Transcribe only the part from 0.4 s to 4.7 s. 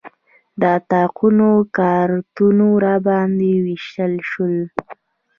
د اتاقونو کارتونه راباندې وویشل شول.